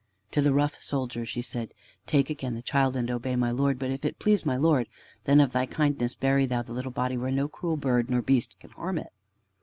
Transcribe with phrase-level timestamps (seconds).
[0.31, 1.75] To the rough soldier she said:
[2.07, 3.77] "Take again the child and obey my Lord.
[3.77, 4.87] But if it please my Lord,
[5.25, 8.59] then of thy kindness bury thou the little body where no cruel bird nor beast
[8.59, 9.13] can harm it!"